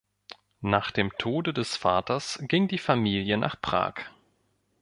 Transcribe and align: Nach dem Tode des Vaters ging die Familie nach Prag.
Nach 0.63 0.89
dem 0.89 1.15
Tode 1.19 1.53
des 1.53 1.77
Vaters 1.77 2.39
ging 2.47 2.67
die 2.67 2.79
Familie 2.79 3.37
nach 3.37 3.61
Prag. 3.61 3.93